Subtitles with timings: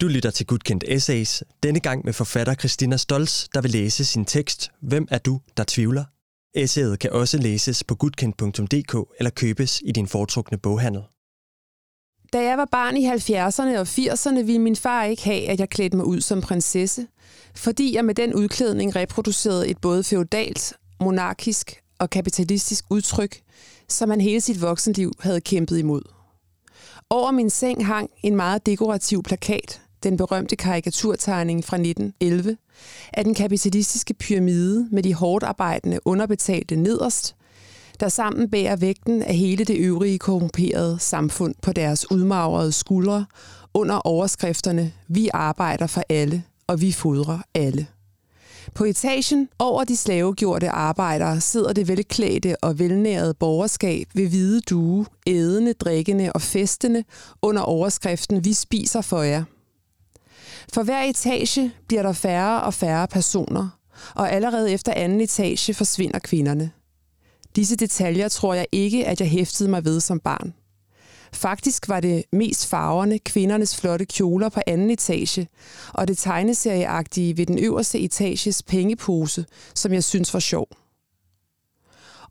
[0.00, 4.24] Du lytter til Gudkendt Essays, denne gang med forfatter Christina Stolz, der vil læse sin
[4.24, 6.04] tekst Hvem er du, der tvivler?
[6.54, 11.02] Essayet kan også læses på gudkendt.dk eller købes i din foretrukne boghandel.
[12.32, 15.68] Da jeg var barn i 70'erne og 80'erne, ville min far ikke have, at jeg
[15.68, 17.06] klædte mig ud som prinsesse,
[17.54, 23.40] fordi jeg med den udklædning reproducerede et både feudalt, monarkisk og kapitalistisk udtryk,
[23.88, 26.02] som han hele sit voksenliv havde kæmpet imod.
[27.10, 32.56] Over min seng hang en meget dekorativ plakat, den berømte karikaturtegning fra 1911,
[33.12, 37.34] af den kapitalistiske pyramide med de hårdt arbejdende underbetalte nederst,
[38.00, 43.26] der sammen bærer vægten af hele det øvrige korrumperede samfund på deres udmagrede skuldre
[43.74, 47.86] under overskrifterne Vi arbejder for alle, og vi fodrer alle.
[48.74, 55.06] På etagen over de slavegjorte arbejdere sidder det velklædte og velnærede borgerskab ved hvide due,
[55.26, 57.04] ædende, drikkende og festende
[57.42, 59.44] under overskriften Vi spiser for jer.
[60.72, 63.68] For hver etage bliver der færre og færre personer,
[64.14, 66.70] og allerede efter anden etage forsvinder kvinderne.
[67.56, 70.54] Disse detaljer tror jeg ikke, at jeg hæftede mig ved som barn.
[71.32, 75.48] Faktisk var det mest farverne, kvindernes flotte kjoler på anden etage,
[75.94, 80.68] og det tegneserieagtige ved den øverste etages pengepose, som jeg synes var sjov.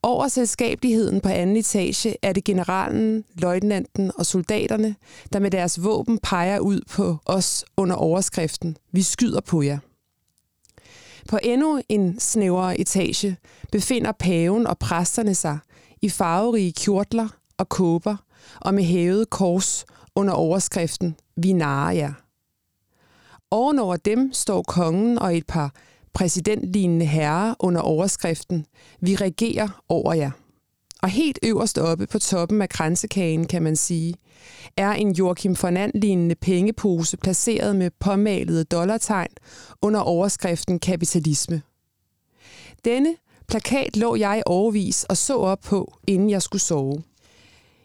[0.03, 4.95] Over selskabeligheden på anden etage er det generalen, løjtnanten og soldaterne,
[5.33, 9.79] der med deres våben peger ud på os under overskriften Vi skyder på jer.
[11.29, 13.37] På endnu en snævere etage
[13.71, 15.57] befinder paven og præsterne sig
[16.01, 18.15] i farverige kjortler og kåber
[18.61, 22.13] og med hævet kors under overskriften Vi narer jer.
[23.51, 25.73] Ovenover dem står kongen og et par
[26.17, 28.65] præsidentlignende herre under overskriften
[29.01, 30.31] Vi regerer over jer.
[31.01, 34.13] Og helt øverst oppe på toppen af kransekagen, kan man sige,
[34.77, 39.31] er en Joachim von lignende pengepose placeret med påmalede dollartegn
[39.81, 41.61] under overskriften kapitalisme.
[42.85, 43.15] Denne
[43.47, 47.03] plakat lå jeg overvis og så op på, inden jeg skulle sove.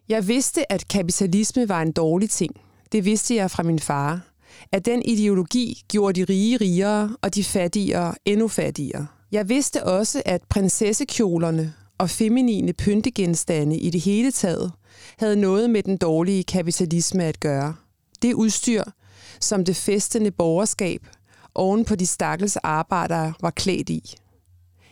[0.09, 2.61] Jeg vidste, at kapitalisme var en dårlig ting.
[2.93, 4.32] Det vidste jeg fra min far.
[4.73, 9.07] At den ideologi gjorde de rige rigere og de fattigere endnu fattigere.
[9.33, 14.73] Jeg vidste også, at prinsessekjolerne og feminine pyntegenstande i det hele taget
[15.19, 17.75] havde noget med den dårlige kapitalisme at gøre.
[18.23, 18.83] Det udstyr,
[19.41, 21.07] som det festende borgerskab
[21.55, 24.15] oven på de stakkels arbejdere var klædt i.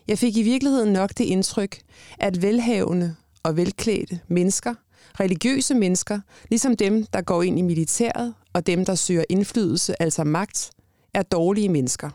[0.08, 1.80] Jeg fik i virkeligheden nok det indtryk,
[2.18, 4.74] at velhavende og velklædte mennesker,
[5.20, 10.24] religiøse mennesker, ligesom dem, der går ind i militæret og dem, der søger indflydelse, altså
[10.24, 10.70] magt,
[11.14, 12.10] er dårlige mennesker.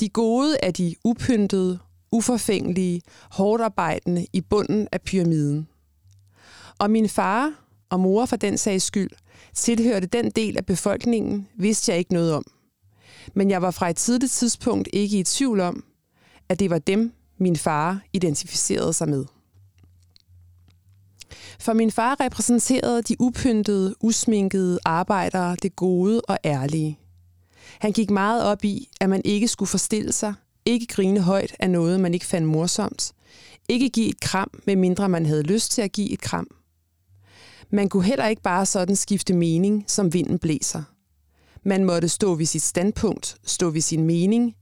[0.00, 1.78] De gode er de upyntede,
[2.12, 5.68] uforfængelige, hårdt arbejdende i bunden af pyramiden.
[6.78, 7.54] Og min far
[7.90, 9.10] og mor for den sags skyld
[9.54, 12.44] tilhørte den del af befolkningen, vidste jeg ikke noget om.
[13.34, 15.84] Men jeg var fra et tidligt tidspunkt ikke i tvivl om,
[16.48, 19.24] at det var dem, min far identificerede sig med.
[21.60, 26.98] For min far repræsenterede de upyntede, usminkede arbejdere det gode og ærlige.
[27.78, 30.34] Han gik meget op i, at man ikke skulle forstille sig,
[30.66, 33.12] ikke grine højt af noget, man ikke fandt morsomt,
[33.68, 36.46] ikke give et kram, medmindre man havde lyst til at give et kram.
[37.70, 40.82] Man kunne heller ikke bare sådan skifte mening, som vinden blæser.
[41.62, 44.54] Man måtte stå ved sit standpunkt, stå ved sin mening,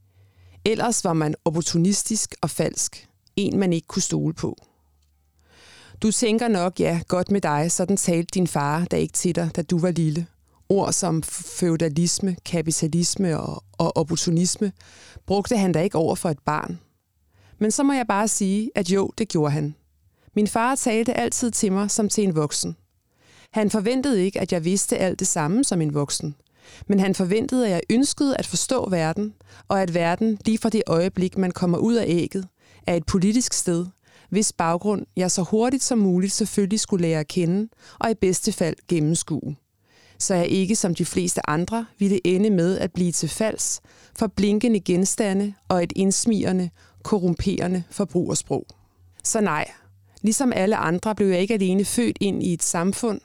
[0.65, 4.57] ellers var man opportunistisk og falsk, en man ikke kunne stole på.
[6.03, 9.51] Du tænker nok, ja, godt med dig, sådan talte din far, der ikke til dig,
[9.57, 10.27] da du var lille.
[10.69, 14.73] Ord som feudalisme, kapitalisme og, og opportunisme
[15.27, 16.81] brugte han da ikke over for et barn.
[17.59, 19.75] Men så må jeg bare sige, at jo, det gjorde han.
[20.37, 22.77] Min far talte altid til mig som til en voksen.
[23.51, 26.35] Han forventede ikke, at jeg vidste alt det samme som en voksen.
[26.87, 29.35] Men han forventede, at jeg ønskede at forstå verden,
[29.69, 32.49] og at verden, lige fra det øjeblik, man kommer ud af ægget,
[32.87, 33.87] er et politisk sted,
[34.31, 37.69] hvis baggrund jeg så hurtigt som muligt selvfølgelig skulle lære at kende,
[37.99, 39.57] og i bedste fald gennemskue.
[40.19, 43.81] Så jeg ikke som de fleste andre ville ende med at blive til fals
[44.19, 46.71] for blinkende genstande og et indsmirrende,
[47.03, 48.67] korrumperende forbrugersprog.
[49.25, 49.71] Så nej,
[50.23, 53.21] ligesom alle andre blev jeg ikke alene født ind i et samfund,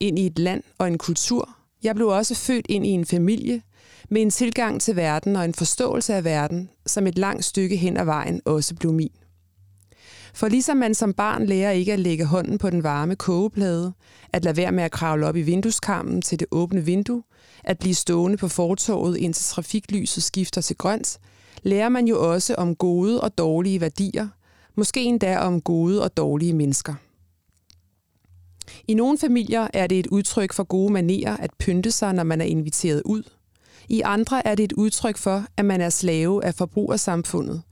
[0.00, 1.56] ind i et land og en kultur.
[1.82, 3.62] Jeg blev også født ind i en familie
[4.10, 7.96] med en tilgang til verden og en forståelse af verden, som et langt stykke hen
[7.96, 9.12] ad vejen også blev min.
[10.38, 13.92] For ligesom man som barn lærer ikke at lægge hånden på den varme kogeplade,
[14.32, 17.22] at lade være med at kravle op i vindueskarmen til det åbne vindue,
[17.64, 21.18] at blive stående på fortoget indtil trafiklyset skifter til grønt,
[21.62, 24.28] lærer man jo også om gode og dårlige værdier,
[24.74, 26.94] måske endda om gode og dårlige mennesker.
[28.88, 32.40] I nogle familier er det et udtryk for gode manerer at pynte sig, når man
[32.40, 33.22] er inviteret ud.
[33.88, 37.62] I andre er det et udtryk for, at man er slave af forbrugersamfundet,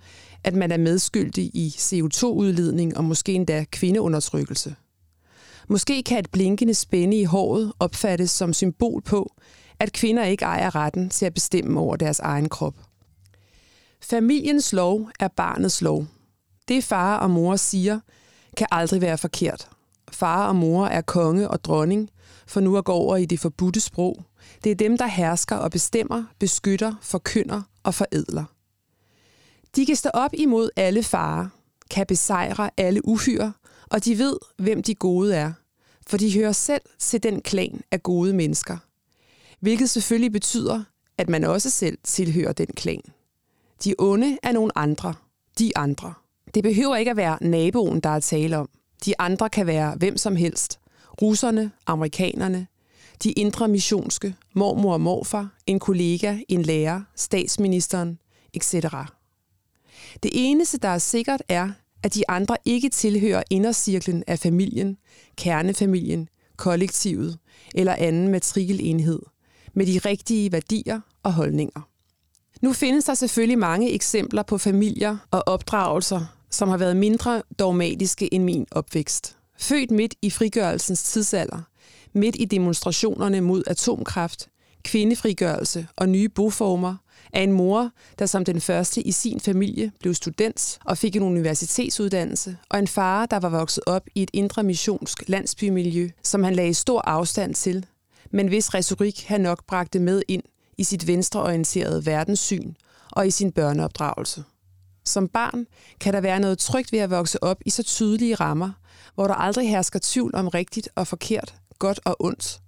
[0.47, 4.75] at man er medskyldig i CO2-udledning og måske endda kvindeundertrykkelse.
[5.69, 9.33] Måske kan et blinkende spænde i håret opfattes som symbol på,
[9.81, 12.75] at kvinder ikke ejer retten til at bestemme over deres egen krop.
[14.03, 16.07] Familiens lov er barnets lov.
[16.69, 18.01] Det far og mor siger,
[18.57, 19.69] kan aldrig være forkert.
[20.11, 22.11] Far og mor er konge og dronning,
[22.47, 24.25] for nu at gå over i det forbudte sprog.
[24.65, 28.56] Det er dem, der hersker og bestemmer, beskytter, forkynder og forædler.
[29.77, 31.49] De kan stå op imod alle farer,
[31.91, 33.53] kan besejre alle uhyre,
[33.91, 35.53] og de ved, hvem de gode er,
[36.07, 38.77] for de hører selv til den klan af gode mennesker.
[39.61, 40.85] Hvilket selvfølgelig betyder,
[41.19, 43.03] at man også selv tilhører den klan.
[43.85, 45.15] De onde er nogle andre,
[45.59, 46.15] de andre.
[46.55, 48.69] Det behøver ikke at være naboen, der er tale om.
[49.05, 50.81] De andre kan være hvem som helst.
[51.23, 52.67] Russerne, amerikanerne,
[53.23, 58.19] de indre missionske, mormor og morfar, en kollega, en lærer, statsministeren,
[58.55, 58.75] etc.
[60.23, 61.71] Det eneste, der er sikkert, er,
[62.03, 64.97] at de andre ikke tilhører indercirklen af familien,
[65.37, 67.39] kernefamilien, kollektivet
[67.75, 69.23] eller anden matrikelenhed,
[69.75, 71.89] med de rigtige værdier og holdninger.
[72.63, 78.35] Nu findes der selvfølgelig mange eksempler på familier og opdragelser, som har været mindre dogmatiske
[78.35, 79.37] end min opvækst.
[79.59, 81.63] Født midt i frigørelsens tidsalder,
[82.13, 84.49] midt i demonstrationerne mod atomkraft,
[84.85, 86.97] kvindefrigørelse og nye boformer,
[87.33, 91.23] af en mor, der som den første i sin familie blev student og fik en
[91.23, 96.55] universitetsuddannelse, og en far, der var vokset op i et indre missionsk landsbymiljø, som han
[96.55, 97.87] lagde stor afstand til,
[98.31, 100.43] men hvis retorik han nok bragte med ind
[100.79, 102.75] i sit venstreorienterede verdenssyn
[103.13, 104.45] og i sin børneopdragelse.
[105.05, 105.67] Som barn
[106.01, 108.71] kan der være noget trygt ved at vokse op i så tydelige rammer,
[109.15, 112.61] hvor der aldrig hersker tvivl om rigtigt og forkert, godt og ondt,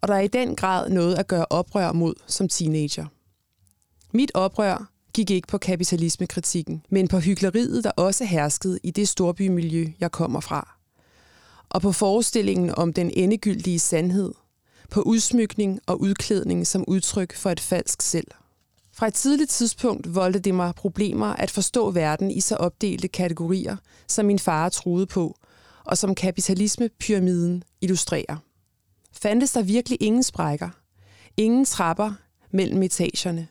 [0.00, 3.06] og der er i den grad noget at gøre oprør mod som teenager.
[4.16, 9.86] Mit oprør gik ikke på kapitalismekritikken, men på hyggeleriet, der også herskede i det storbymiljø,
[10.00, 10.76] jeg kommer fra.
[11.68, 14.32] Og på forestillingen om den endegyldige sandhed,
[14.90, 18.26] på udsmykning og udklædning som udtryk for et falsk selv.
[18.92, 23.76] Fra et tidligt tidspunkt voldte det mig problemer at forstå verden i så opdelte kategorier,
[24.08, 25.36] som min far troede på,
[25.84, 28.36] og som kapitalismepyramiden illustrerer.
[29.12, 30.68] Fandtes der virkelig ingen sprækker?
[31.36, 32.12] Ingen trapper
[32.50, 33.48] mellem etagerne?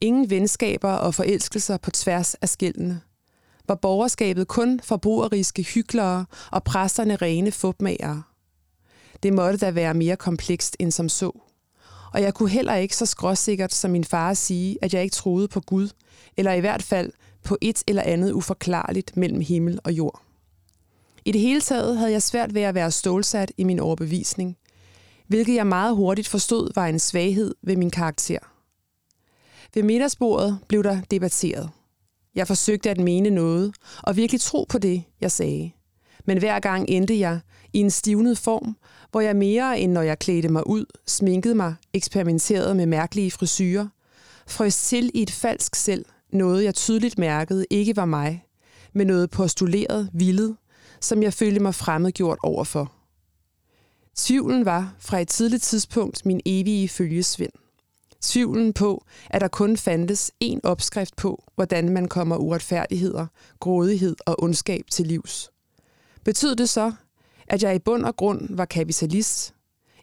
[0.00, 3.00] Ingen venskaber og forelskelser på tværs af skældene?
[3.68, 8.22] Var borgerskabet kun forbrugeriske hyklere og præsterne rene fupmagere?
[9.22, 11.40] Det måtte da være mere komplekst end som så.
[12.12, 15.48] Og jeg kunne heller ikke så skråsikkert som min far sige, at jeg ikke troede
[15.48, 15.88] på Gud,
[16.36, 17.12] eller i hvert fald
[17.44, 20.22] på et eller andet uforklarligt mellem himmel og jord.
[21.24, 24.56] I det hele taget havde jeg svært ved at være stålsat i min overbevisning,
[25.26, 28.53] hvilket jeg meget hurtigt forstod var en svaghed ved min karakter.
[29.74, 31.70] Ved middagsbordet blev der debatteret.
[32.34, 35.70] Jeg forsøgte at mene noget, og virkelig tro på det, jeg sagde.
[36.24, 37.40] Men hver gang endte jeg
[37.72, 38.76] i en stivnet form,
[39.10, 43.88] hvor jeg mere end når jeg klædte mig ud, sminkede mig, eksperimenterede med mærkelige frisyrer,
[44.46, 48.44] frøs til i et falsk selv, noget jeg tydeligt mærkede ikke var mig,
[48.92, 50.56] men noget postuleret, vildet,
[51.00, 52.92] som jeg følte mig fremmedgjort overfor.
[54.16, 57.63] Tvivlen var fra et tidligt tidspunkt min evige følgesvend.
[58.24, 63.26] Tvivlen på, at der kun fandtes én opskrift på, hvordan man kommer uretfærdigheder,
[63.60, 65.50] grådighed og ondskab til livs.
[66.24, 66.92] Betød det så,
[67.46, 69.54] at jeg i bund og grund var kapitalist,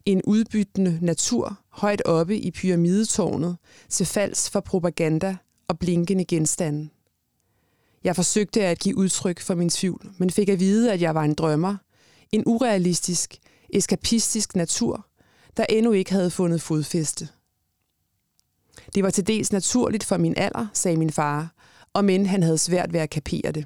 [0.05, 3.57] en udbyttende natur højt oppe i pyramidetårnet
[3.89, 6.89] til falds for propaganda og blinkende genstande.
[8.03, 11.23] Jeg forsøgte at give udtryk for min tvivl, men fik at vide, at jeg var
[11.23, 11.77] en drømmer,
[12.31, 13.37] en urealistisk,
[13.69, 15.07] eskapistisk natur,
[15.57, 17.27] der endnu ikke havde fundet fodfæste.
[18.95, 21.53] Det var til dels naturligt for min alder, sagde min far,
[21.93, 23.65] og men han havde svært ved at kapere det.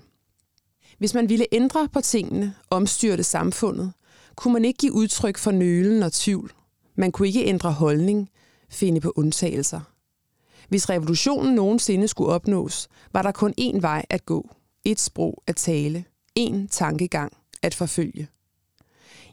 [0.98, 3.94] Hvis man ville ændre på tingene, omstyrte samfundet,
[4.36, 6.52] kunne man ikke give udtryk for nølen og tvivl.
[6.96, 8.30] Man kunne ikke ændre holdning,
[8.70, 9.82] finde på undtagelser.
[10.70, 14.50] Hvis revolutionen nogensinde skulle opnås, var der kun én vej at gå,
[14.84, 16.06] et sprog at tale,
[16.40, 18.28] én tankegang at forfølge.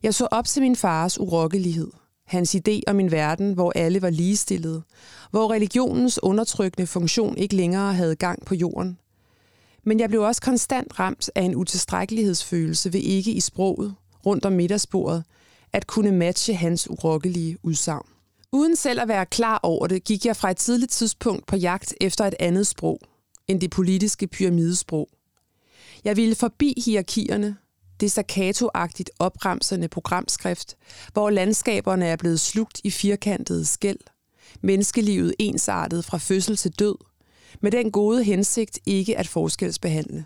[0.02, 1.90] Jeg så op til min fars urokkelighed,
[2.26, 4.82] hans idé om en verden, hvor alle var ligestillede,
[5.30, 8.98] hvor religionens undertrykkende funktion ikke længere havde gang på jorden,
[9.84, 13.94] men jeg blev også konstant ramt af en utilstrækkelighedsfølelse ved ikke i sproget,
[14.26, 15.24] rundt om middagsbordet,
[15.72, 18.06] at kunne matche hans urokkelige udsagn.
[18.52, 21.94] Uden selv at være klar over det, gik jeg fra et tidligt tidspunkt på jagt
[22.00, 23.00] efter et andet sprog,
[23.48, 25.08] end det politiske pyramidesprog.
[26.04, 27.56] Jeg ville forbi hierarkierne,
[28.02, 30.76] det staccato-agtigt opremsende programskrift,
[31.12, 33.98] hvor landskaberne er blevet slugt i firkantede skæld,
[34.60, 36.94] menneskelivet ensartet fra fødsel til død,
[37.60, 40.24] med den gode hensigt ikke at forskelsbehandle.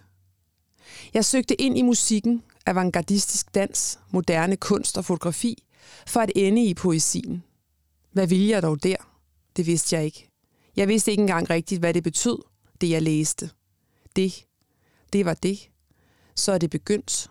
[1.14, 5.64] Jeg søgte ind i musikken, avantgardistisk dans, moderne kunst og fotografi,
[6.06, 7.42] for at ende i poesien.
[8.12, 8.96] Hvad ville jeg dog der?
[9.56, 10.30] Det vidste jeg ikke.
[10.76, 12.38] Jeg vidste ikke engang rigtigt, hvad det betød,
[12.80, 13.50] det jeg læste.
[14.16, 14.46] Det,
[15.12, 15.70] det var det.
[16.34, 17.30] Så er det begyndt.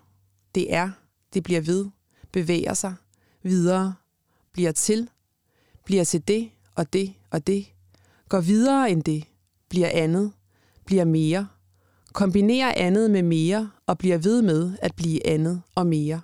[0.56, 0.92] Det er,
[1.34, 1.86] det bliver ved,
[2.32, 2.96] bevæger sig,
[3.44, 3.96] videre,
[4.54, 5.10] bliver til,
[5.86, 7.74] bliver til det og det og det,
[8.30, 9.24] går videre end det,
[9.70, 10.32] bliver andet,
[10.86, 11.48] bliver mere,
[12.14, 16.22] kombinerer andet med mere og bliver ved med at blive andet og mere.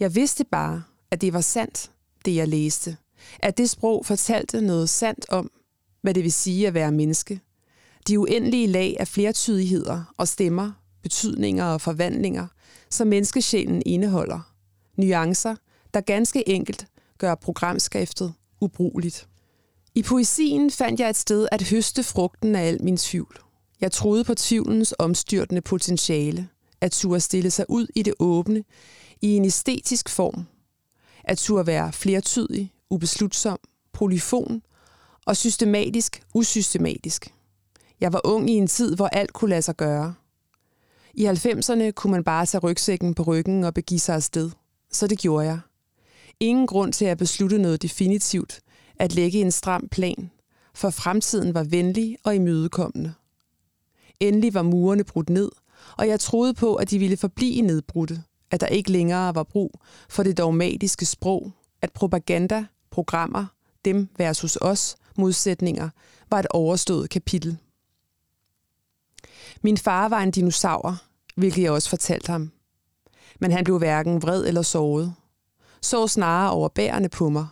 [0.00, 1.90] Jeg vidste bare, at det var sandt,
[2.24, 2.96] det jeg læste.
[3.38, 5.50] At det sprog fortalte noget sandt om,
[6.00, 7.40] hvad det vil sige at være menneske.
[8.08, 10.72] De uendelige lag af flertydigheder og stemmer,
[11.04, 12.46] betydninger og forvandlinger,
[12.90, 14.40] som menneskesjælen indeholder.
[14.96, 15.56] Nuancer,
[15.94, 16.86] der ganske enkelt
[17.18, 19.28] gør programskriftet ubrugeligt.
[19.94, 23.38] I poesien fandt jeg et sted at høste frugten af al min tvivl.
[23.80, 26.48] Jeg troede på tvivlens omstyrtende potentiale,
[26.80, 28.64] at turde stille sig ud i det åbne,
[29.20, 30.46] i en æstetisk form.
[31.24, 33.58] At turde være flertydig, ubeslutsom,
[33.92, 34.62] polyfon
[35.26, 37.34] og systematisk usystematisk.
[38.00, 40.14] Jeg var ung i en tid, hvor alt kunne lade sig gøre.
[41.16, 44.50] I 90'erne kunne man bare tage rygsækken på ryggen og begive sig afsted.
[44.92, 45.58] Så det gjorde jeg.
[46.40, 48.60] Ingen grund til at beslutte noget definitivt,
[48.98, 50.30] at lægge en stram plan,
[50.74, 53.14] for fremtiden var venlig og imødekommende.
[54.20, 55.50] Endelig var murene brudt ned,
[55.98, 59.80] og jeg troede på, at de ville forblive nedbrudte, at der ikke længere var brug
[60.08, 61.52] for det dogmatiske sprog,
[61.82, 63.46] at propaganda, programmer,
[63.84, 65.90] dem versus os, modsætninger,
[66.30, 67.58] var et overstået kapitel.
[69.64, 71.02] Min far var en dinosaur,
[71.36, 72.52] hvilket jeg også fortalte ham.
[73.40, 75.14] Men han blev hverken vred eller såret.
[75.80, 77.46] Så snarere overbærende på mig.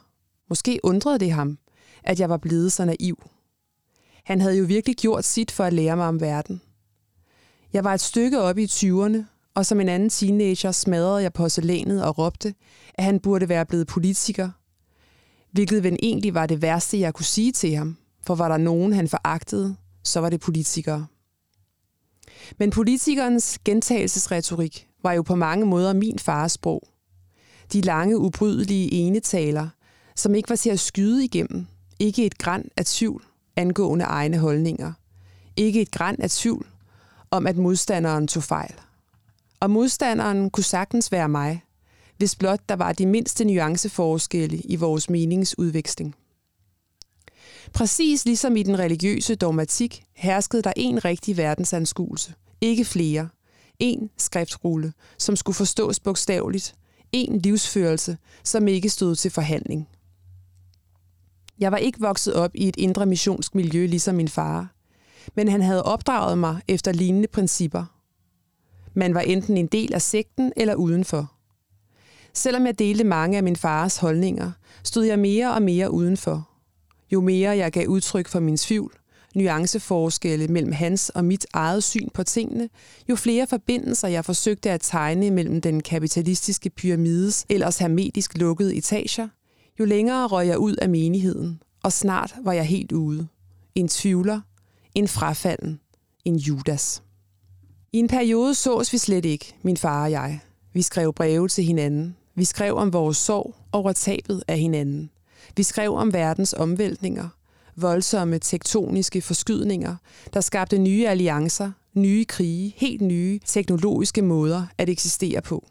[0.48, 1.58] Måske undrede det ham,
[2.04, 3.16] at jeg var blevet så naiv.
[4.24, 6.62] Han havde jo virkelig gjort sit for at lære mig om verden.
[7.72, 9.18] Jeg var et stykke oppe i 20'erne,
[9.54, 12.54] og som en anden teenager smadrede jeg porcelænet og råbte,
[12.94, 14.50] at han burde være blevet politiker.
[15.52, 18.92] Hvilket vel egentlig var det værste, jeg kunne sige til ham, for var der nogen,
[18.92, 21.06] han foragtede, så var det politikere.
[22.58, 26.82] Men politikernes gentagelsesretorik var jo på mange måder min fars sprog.
[27.72, 29.68] De lange, ubrydelige enetaler,
[30.16, 31.66] som ikke var til at skyde igennem.
[31.98, 33.24] Ikke et græn af tvivl
[33.56, 34.92] angående egne holdninger.
[35.56, 36.66] Ikke et græn af tvivl
[37.30, 38.74] om, at modstanderen tog fejl.
[39.60, 41.62] Og modstanderen kunne sagtens være mig,
[42.16, 46.14] hvis blot der var de mindste nuanceforskelle i vores meningsudveksling.
[47.74, 53.28] Præcis ligesom i den religiøse dogmatik herskede der en rigtig verdensanskuelse, ikke flere.
[53.78, 56.74] En skriftrulle, som skulle forstås bogstaveligt.
[57.12, 59.88] En livsførelse, som ikke stod til forhandling.
[61.58, 64.74] Jeg var ikke vokset op i et indre missionsk miljø ligesom min far,
[65.34, 67.84] men han havde opdraget mig efter lignende principper.
[68.94, 71.32] Man var enten en del af sekten eller udenfor.
[72.34, 74.52] Selvom jeg delte mange af min fars holdninger,
[74.84, 76.51] stod jeg mere og mere udenfor.
[77.12, 78.94] Jo mere jeg gav udtryk for min tvivl,
[79.34, 82.68] nuanceforskelle mellem hans og mit eget syn på tingene,
[83.08, 89.28] jo flere forbindelser jeg forsøgte at tegne mellem den kapitalistiske pyramides ellers hermetisk lukkede etager,
[89.80, 93.26] jo længere røg jeg ud af menigheden, og snart var jeg helt ude.
[93.74, 94.40] En tvivler,
[94.94, 95.80] en frafalden,
[96.24, 97.02] en Judas.
[97.92, 100.40] I en periode sås vi slet ikke, min far og jeg.
[100.72, 102.16] Vi skrev breve til hinanden.
[102.34, 105.10] Vi skrev om vores sorg over tabet af hinanden.
[105.56, 107.28] Vi skrev om verdens omvæltninger,
[107.76, 109.96] voldsomme tektoniske forskydninger,
[110.34, 115.68] der skabte nye alliancer, nye krige, helt nye teknologiske måder at eksistere på.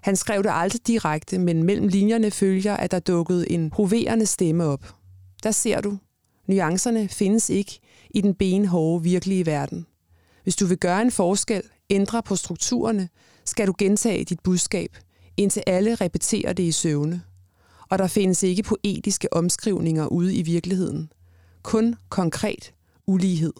[0.00, 4.64] Han skrev det aldrig direkte, men mellem linjerne følger, at der dukkede en proverende stemme
[4.64, 4.94] op.
[5.42, 5.98] Der ser du.
[6.48, 9.86] Nuancerne findes ikke i den benhårde virkelige verden.
[10.42, 13.08] Hvis du vil gøre en forskel, ændre på strukturerne,
[13.44, 14.96] skal du gentage dit budskab,
[15.36, 17.22] indtil alle repeterer det i søvne.
[17.90, 21.12] Og der findes ikke poetiske omskrivninger ude i virkeligheden.
[21.62, 22.74] Kun konkret
[23.06, 23.52] ulighed.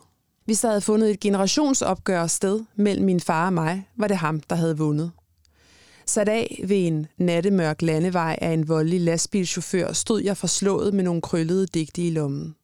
[0.44, 4.40] Hvis der havde fundet et generationsopgør sted mellem min far og mig, var det ham,
[4.40, 5.10] der havde vundet.
[6.06, 11.20] Sat af ved en nattemørk landevej af en voldelig lastbilchauffør, stod jeg forslået med nogle
[11.20, 12.54] krøllede digte i lommen.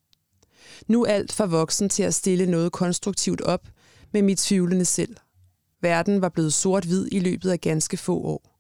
[0.87, 3.69] Nu alt for voksen til at stille noget konstruktivt op
[4.13, 5.17] med mit tvivlende selv.
[5.81, 8.52] Verden var blevet sort-hvid i løbet af ganske få år.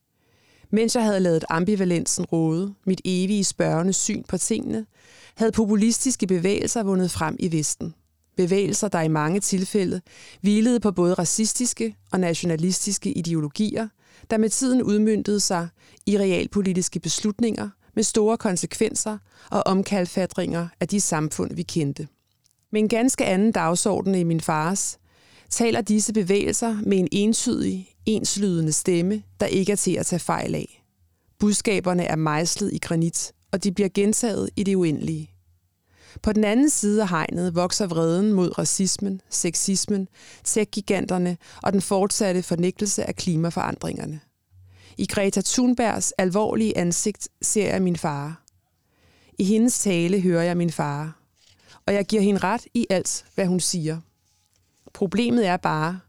[0.73, 4.87] Mens jeg havde lavet ambivalensen råde, mit evige spørgende syn på tingene,
[5.35, 7.95] havde populistiske bevægelser vundet frem i Vesten.
[8.37, 10.00] Bevægelser, der i mange tilfælde
[10.41, 13.88] hvilede på både racistiske og nationalistiske ideologier,
[14.31, 15.69] der med tiden udmyndtede sig
[16.07, 19.19] i realpolitiske beslutninger med store konsekvenser
[19.50, 22.09] og omkalfatringer af de samfund, vi kendte.
[22.73, 24.99] Med en ganske anden dagsorden i min fars,
[25.53, 30.55] taler disse bevægelser med en entydig, enslydende stemme, der ikke er til at tage fejl
[30.55, 30.85] af.
[31.39, 35.31] Budskaberne er mejslet i granit, og de bliver gentaget i det uendelige.
[36.23, 40.09] På den anden side af hegnet vokser vreden mod racismen, sexismen,
[40.45, 44.21] tech-giganterne og den fortsatte fornægtelse af klimaforandringerne.
[44.99, 48.45] I Greta Thunbergs alvorlige ansigt ser jeg min far.
[49.39, 51.19] I hendes tale hører jeg min far.
[51.87, 53.99] Og jeg giver hende ret i alt, hvad hun siger.
[54.95, 56.01] Problemet er bare,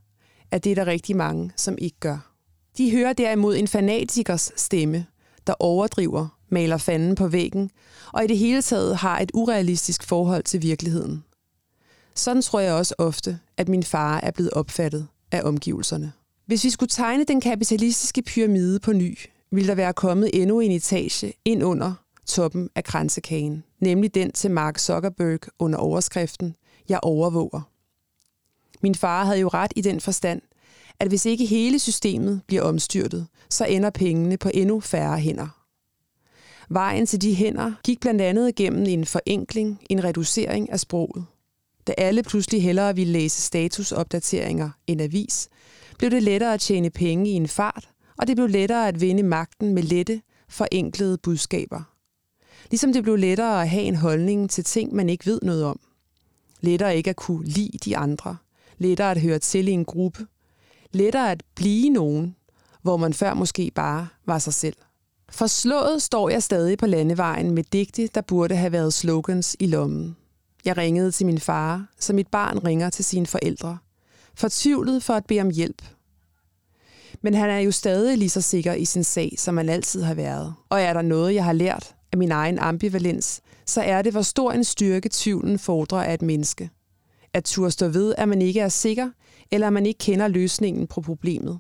[0.52, 2.34] at det er der rigtig mange, som ikke gør.
[2.78, 5.06] De hører derimod en fanatikers stemme,
[5.48, 7.70] der overdriver, maler fanden på væggen,
[8.14, 11.24] og i det hele taget har et urealistisk forhold til virkeligheden.
[12.16, 16.12] Sådan tror jeg også ofte, at min far er blevet opfattet af omgivelserne.
[16.46, 19.18] Hvis vi skulle tegne den kapitalistiske pyramide på ny,
[19.52, 21.94] ville der være kommet endnu en etage ind under
[22.26, 26.56] toppen af kransekagen, nemlig den til Mark Zuckerberg under overskriften
[26.90, 27.73] Jeg overvåger.
[28.84, 30.42] Min far havde jo ret i den forstand,
[31.00, 35.48] at hvis ikke hele systemet bliver omstyrtet, så ender pengene på endnu færre hænder.
[36.70, 41.26] Vejen til de hænder gik blandt andet gennem en forenkling, en reducering af sproget.
[41.88, 45.50] Da alle pludselig hellere ville læse statusopdateringer end avis,
[45.98, 49.24] blev det lettere at tjene penge i en fart, og det blev lettere at vinde
[49.24, 51.82] magten med lette, forenklede budskaber.
[52.70, 55.80] Ligesom det blev lettere at have en holdning til ting, man ikke ved noget om.
[56.62, 58.38] Lettere ikke at kunne lide de andre.
[58.78, 60.26] Lettere at høre til i en gruppe.
[60.92, 62.36] Lettere at blive nogen,
[62.82, 64.76] hvor man før måske bare var sig selv.
[65.30, 70.18] Forslået står jeg stadig på landevejen med digte, der burde have været slogans i lommen.
[70.66, 73.78] Jeg ringede til min far, som mit barn ringer til sine forældre.
[74.36, 75.82] Fortvivlet for at bede om hjælp.
[77.22, 80.14] Men han er jo stadig lige så sikker i sin sag, som han altid har
[80.14, 80.54] været.
[80.70, 84.22] Og er der noget, jeg har lært af min egen ambivalens, så er det, hvor
[84.22, 86.70] stor en styrke tvivlen fordrer af et menneske.
[87.34, 89.10] At turde stå ved, at man ikke er sikker,
[89.52, 91.60] eller at man ikke kender løsningen på problemet.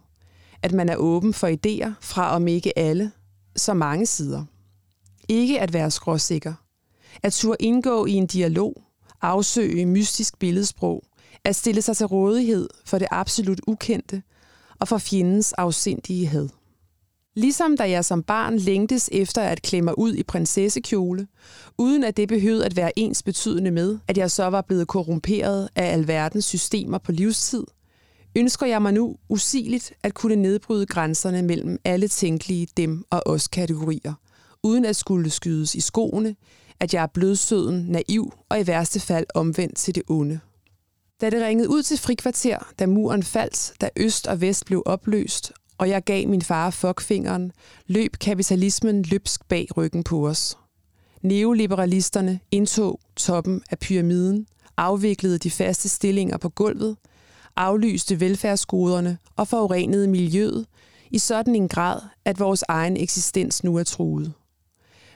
[0.61, 3.11] At man er åben for idéer fra om ikke alle,
[3.55, 4.45] så mange sider.
[5.29, 6.53] Ikke at være skråsikker.
[7.23, 8.83] At turde indgå i en dialog,
[9.21, 11.03] afsøge mystisk billedsprog,
[11.43, 14.23] at stille sig til rådighed for det absolut ukendte
[14.79, 16.49] og for fjendens afsindige had.
[17.35, 21.27] Ligesom da jeg som barn længtes efter at klemme ud i prinsessekjole,
[21.77, 25.69] uden at det behøvede at være ens betydende med, at jeg så var blevet korrumperet
[25.75, 27.63] af alverdens systemer på livstid,
[28.35, 33.47] ønsker jeg mig nu usigeligt at kunne nedbryde grænserne mellem alle tænkelige dem og os
[33.47, 34.13] kategorier,
[34.63, 36.35] uden at skulle skydes i skoene,
[36.79, 40.39] at jeg er blødsøden, naiv og i værste fald omvendt til det onde.
[41.21, 45.51] Da det ringede ud til frikvarter, da muren faldt, da øst og vest blev opløst,
[45.77, 47.51] og jeg gav min far fuckfingeren,
[47.87, 50.57] løb kapitalismen løbsk bag ryggen på os.
[51.21, 56.97] Neoliberalisterne indtog toppen af pyramiden, afviklede de faste stillinger på gulvet,
[57.55, 60.65] aflyste velfærdsgoderne og forurenede miljøet
[61.11, 64.33] i sådan en grad, at vores egen eksistens nu er truet.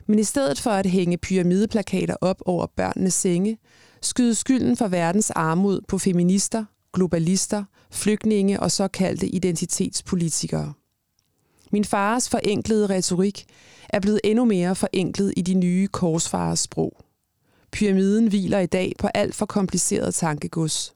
[0.08, 3.58] Men i stedet for at hænge pyramideplakater op over børnenes senge,
[4.02, 6.66] skyde skylden for verdens armod på feminister,
[6.98, 10.74] globalister, flygtninge og såkaldte identitetspolitikere.
[11.72, 13.46] Min fars forenklede retorik
[13.90, 17.02] er blevet endnu mere forenklet i de nye korsfarers sprog.
[17.72, 20.94] Pyramiden hviler i dag på alt for kompliceret tankegods.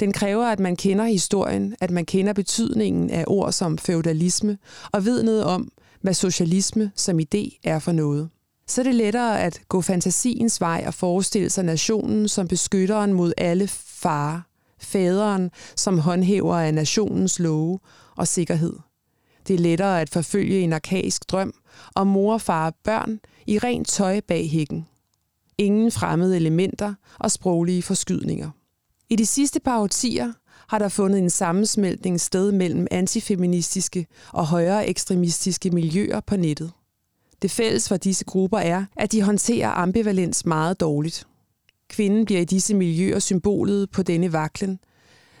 [0.00, 4.58] Den kræver, at man kender historien, at man kender betydningen af ord som feudalisme
[4.92, 8.28] og ved noget om, hvad socialisme som idé er for noget
[8.66, 13.32] så er det lettere at gå fantasiens vej og forestille sig nationen som beskytteren mod
[13.36, 14.40] alle farer,
[14.80, 17.78] faderen som håndhæver af nationens love
[18.16, 18.76] og sikkerhed.
[19.48, 21.54] Det er lettere at forfølge en arkaisk drøm
[21.94, 24.86] om mor og far og børn i rent tøj bag hækken.
[25.58, 28.50] Ingen fremmede elementer og sproglige forskydninger.
[29.10, 30.32] I de sidste par årtier
[30.68, 36.72] har der fundet en sammensmeltning sted mellem antifeministiske og højere ekstremistiske miljøer på nettet.
[37.42, 41.26] Det fælles for disse grupper er, at de håndterer ambivalens meget dårligt.
[41.88, 44.78] Kvinden bliver i disse miljøer symbolet på denne vaklen,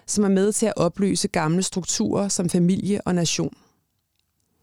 [0.06, 3.56] som er med til at opløse gamle strukturer som familie og nation.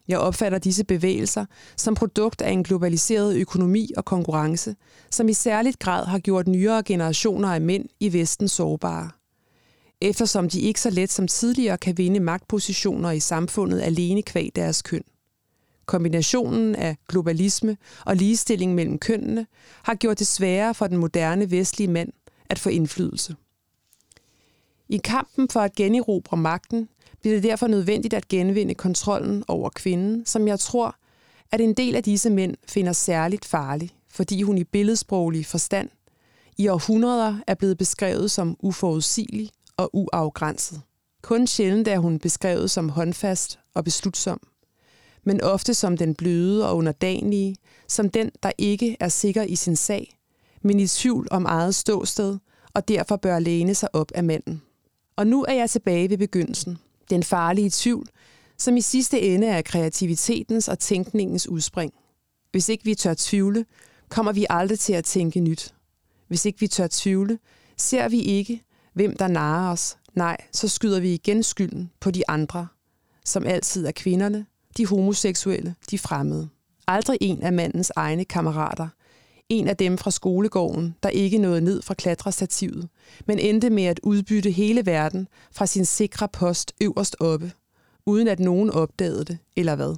[0.08, 1.46] Jeg opfatter disse bevægelser
[1.78, 4.76] som produkt af en globaliseret økonomi og konkurrence,
[5.12, 9.10] som i særligt grad har gjort nyere generationer af mænd i Vesten sårbare.
[10.02, 14.82] Eftersom de ikke så let som tidligere kan vinde magtpositioner i samfundet alene kvæg deres
[14.82, 15.04] køn.
[15.86, 19.48] Kombinationen af globalisme og ligestilling mellem kønnene
[19.84, 22.14] har gjort det sværere for den moderne vestlige mand
[22.50, 23.36] at få indflydelse.
[24.90, 26.90] I kampen for at generobre magten
[27.22, 30.96] bliver det derfor nødvendigt at genvinde kontrollen over kvinden, som jeg tror,
[31.52, 35.90] at en del af disse mænd finder særligt farlig, fordi hun i billedsproglig forstand
[36.58, 40.82] i århundreder er blevet beskrevet som uforudsigelig og uafgrænset.
[41.22, 44.40] Kun sjældent er hun beskrevet som håndfast og beslutsom,
[45.24, 47.56] men ofte som den bløde og underdanige,
[47.88, 50.18] som den, der ikke er sikker i sin sag,
[50.62, 52.38] men i tvivl om eget ståsted,
[52.74, 54.62] og derfor bør læne sig op af manden.
[55.16, 56.78] Og nu er jeg tilbage ved begyndelsen.
[57.10, 58.08] Den farlige tvivl,
[58.58, 61.94] som i sidste ende er kreativitetens og tænkningens udspring.
[62.52, 63.66] Hvis ikke vi tør tvivle,
[64.10, 65.74] kommer vi aldrig til at tænke nyt.
[66.28, 67.40] Hvis ikke vi tør tvivle,
[67.78, 69.98] ser vi ikke, hvem der narer os.
[70.14, 72.68] Nej, så skyder vi igen skylden på de andre,
[73.26, 74.46] som altid er kvinderne,
[74.78, 76.50] de homoseksuelle, de fremmede.
[76.88, 78.88] Aldrig en af mandens egne kammerater.
[79.50, 82.90] En af dem fra skolegården, der ikke nåede ned fra klatrestativet,
[83.28, 87.52] men endte med at udbytte hele verden fra sin sikre post øverst oppe,
[88.06, 89.96] uden at nogen opdagede det, eller hvad.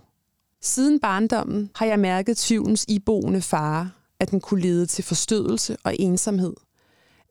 [0.61, 5.95] Siden barndommen har jeg mærket tvivlens iboende fare, at den kunne lede til forstødelse og
[5.99, 6.53] ensomhed,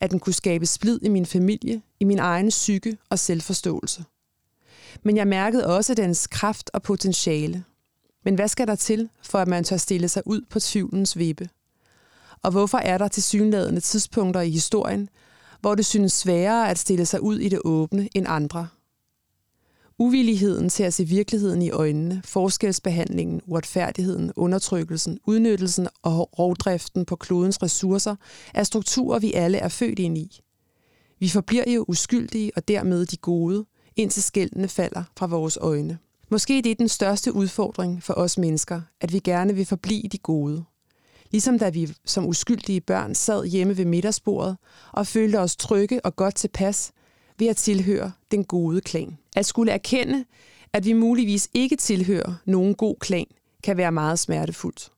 [0.00, 4.04] at den kunne skabe splid i min familie, i min egen psyke og selvforståelse.
[5.02, 7.64] Men jeg mærkede også dens kraft og potentiale.
[8.24, 11.48] Men hvad skal der til, for at man tør stille sig ud på tvivlens vippe?
[12.42, 15.08] Og hvorfor er der til synladende tidspunkter i historien,
[15.60, 18.68] hvor det synes sværere at stille sig ud i det åbne end andre?
[19.98, 27.62] Uvilligheden til at se virkeligheden i øjnene, forskelsbehandlingen, uretfærdigheden, undertrykkelsen, udnyttelsen og rovdriften på klodens
[27.62, 28.16] ressourcer
[28.54, 30.40] er strukturer, vi alle er født ind i.
[31.18, 33.64] Vi forbliver jo uskyldige og dermed de gode,
[33.96, 35.98] indtil skældene falder fra vores øjne.
[36.30, 40.18] Måske det er den største udfordring for os mennesker, at vi gerne vil forblive de
[40.18, 40.64] gode.
[41.30, 44.56] Ligesom da vi som uskyldige børn sad hjemme ved middagsbordet
[44.92, 46.92] og følte os trygge og godt tilpas
[47.38, 49.18] ved at tilhøre den gode klan.
[49.36, 50.24] At skulle erkende,
[50.72, 53.26] at vi muligvis ikke tilhører nogen god klan,
[53.62, 54.92] kan være meget smertefuldt.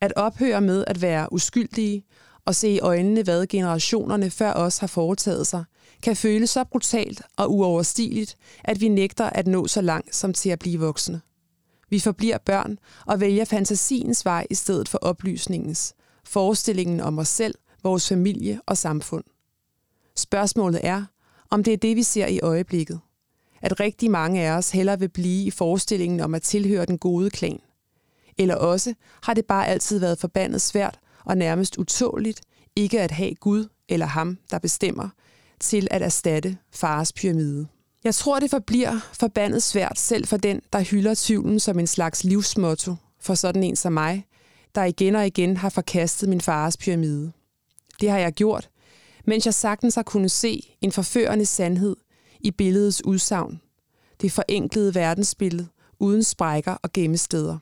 [0.00, 2.04] At ophøre med at være uskyldige
[2.44, 5.64] og se i øjnene, hvad generationerne før os har foretaget sig,
[6.02, 10.50] kan føles så brutalt og uoverstigeligt, at vi nægter at nå så langt som til
[10.50, 11.20] at blive voksne.
[11.90, 17.54] Vi forbliver børn og vælger fantasiens vej i stedet for oplysningens, forestillingen om os selv,
[17.82, 19.24] vores familie og samfund.
[20.16, 21.04] Spørgsmålet er,
[21.50, 23.00] om det er det, vi ser i øjeblikket.
[23.62, 27.30] At rigtig mange af os hellere vil blive i forestillingen om at tilhøre den gode
[27.30, 27.60] klan.
[28.38, 32.40] Eller også har det bare altid været forbandet svært og nærmest utåligt
[32.76, 35.08] ikke at have Gud eller ham, der bestemmer,
[35.62, 37.66] til at erstatte fars pyramide.
[38.04, 42.24] Jeg tror, det forbliver forbandet svært selv for den, der hylder tvivlen som en slags
[42.24, 44.26] livsmotto for sådan en som mig,
[44.74, 47.32] der igen og igen har forkastet min fars pyramide.
[48.00, 48.68] Det har jeg gjort,
[49.26, 51.96] mens jeg sagtens har kunnet se en forførende sandhed
[52.40, 53.60] i billedets udsagn.
[54.20, 57.58] Det forenklede verdensbillede uden sprækker og gemmesteder.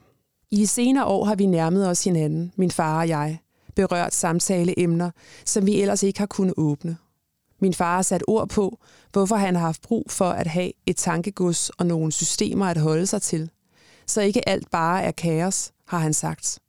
[0.51, 3.39] I de senere år har vi nærmet os hinanden, min far og jeg,
[3.75, 5.11] berørt samtaleemner,
[5.45, 6.97] som vi ellers ikke har kunnet åbne.
[7.61, 8.79] Min far har sat ord på,
[9.11, 13.05] hvorfor han har haft brug for at have et tankegods og nogle systemer at holde
[13.05, 13.49] sig til.
[14.07, 16.59] Så ikke alt bare er kaos, har han sagt.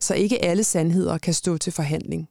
[0.00, 2.28] Så ikke alle sandheder kan stå til forhandling.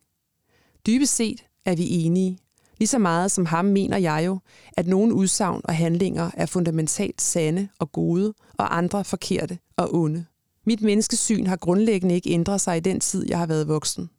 [0.87, 2.39] Dybest set er vi enige.
[2.77, 4.39] Lige så meget som ham mener jeg jo,
[4.77, 10.25] at nogle udsagn og handlinger er fundamentalt sande og gode, og andre forkerte og onde.
[10.65, 14.09] Mit menneskesyn har grundlæggende ikke ændret sig i den tid, jeg har været voksen.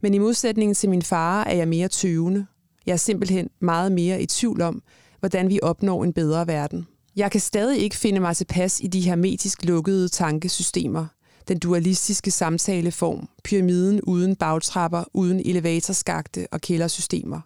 [0.00, 2.46] Men i modsætning til min far er jeg mere tøvende.
[2.86, 4.82] Jeg er simpelthen meget mere i tvivl om,
[5.20, 6.86] hvordan vi opnår en bedre verden.
[7.16, 11.06] Jeg kan stadig ikke finde mig tilpas i de hermetisk lukkede tankesystemer,
[11.48, 17.40] den dualistiske samtaleform, pyramiden uden bagtrapper, uden elevatorskagte og kældersystemer.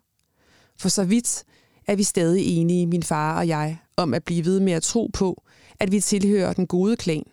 [0.78, 1.44] For så vidt
[1.86, 5.10] er vi stadig enige, min far og jeg, om at blive ved med at tro
[5.12, 5.42] på,
[5.80, 7.24] at vi tilhører den gode klan.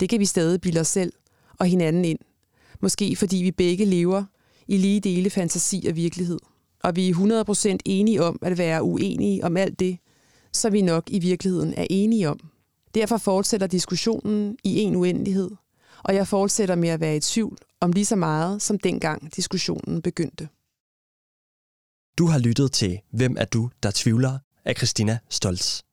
[0.00, 1.12] Det kan vi stadig bilde os selv
[1.58, 2.18] og hinanden ind.
[2.80, 4.24] Måske fordi vi begge lever
[4.68, 6.38] i lige dele fantasi og virkelighed.
[6.84, 7.14] Og vi er
[7.74, 9.98] 100% enige om at være uenige om alt det,
[10.52, 12.40] som vi nok i virkeligheden er enige om.
[12.94, 15.50] Derfor fortsætter diskussionen i en uendelighed,
[16.04, 20.02] og jeg fortsætter med at være i tvivl om lige så meget, som dengang diskussionen
[20.02, 20.48] begyndte.
[22.18, 25.87] Du har lyttet til Hvem er du, der tvivler af Christina Stolz.